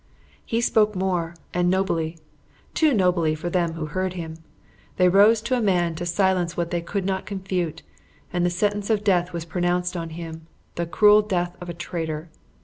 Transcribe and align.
He 0.43 0.61
spoke 0.61 0.95
more 0.95 1.35
and 1.53 1.69
nobly 1.69 2.17
too 2.73 2.91
nobly 2.91 3.35
for 3.35 3.51
them 3.51 3.73
who 3.73 3.85
heard 3.85 4.13
him. 4.13 4.37
They 4.97 5.07
rose 5.07 5.41
to 5.41 5.55
a 5.55 5.61
man 5.61 5.93
to 5.93 6.07
silence 6.07 6.57
what 6.57 6.71
they 6.71 6.81
could 6.81 7.05
not 7.05 7.27
confute; 7.27 7.83
and 8.33 8.43
the 8.43 8.49
sentence 8.49 8.89
of 8.89 9.03
death 9.03 9.31
was 9.31 9.45
pronounced 9.45 9.95
on 9.95 10.09
him 10.09 10.47
the 10.73 10.87
cruel 10.87 11.21
death 11.21 11.55
of 11.61 11.69
a 11.69 11.75
traitor! 11.75 12.29